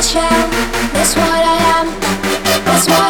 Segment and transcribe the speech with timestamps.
[0.00, 1.86] that's what I am,
[2.64, 3.09] that's what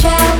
[0.00, 0.31] try